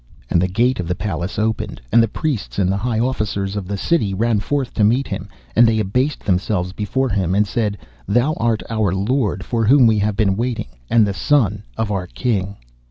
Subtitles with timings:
[0.31, 3.67] And the gate of the palace opened, and the priests and the high officers of
[3.67, 7.77] the city ran forth to meet him, and they abased themselves before him, and said,
[8.07, 12.07] 'Thou art our lord for whom we have been waiting, and the son of our
[12.07, 12.57] King.